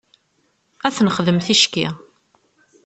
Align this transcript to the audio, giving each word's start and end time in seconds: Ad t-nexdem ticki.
Ad 0.85 0.93
t-nexdem 0.95 1.39
ticki. 1.45 1.87